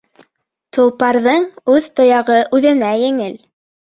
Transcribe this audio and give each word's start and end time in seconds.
Толпарҙың 0.77 1.43
үҙ 1.75 1.89
тояғы 1.99 2.39
үҙенә 2.61 2.91
еңел. 3.05 3.37